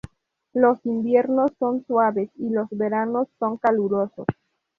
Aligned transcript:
Los 0.55 0.83
inviernos 0.83 1.51
son 1.59 1.85
suaves 1.85 2.31
y 2.39 2.49
los 2.49 2.67
veranos 2.71 3.27
son 3.37 3.57
calurosos. 3.59 4.25